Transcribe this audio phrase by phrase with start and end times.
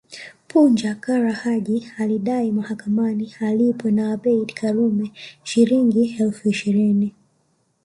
[0.47, 5.11] Punja Kara Haji alidai mahakamani alipwe na Abeid Karume
[5.43, 7.15] Shilingi elfu ishirini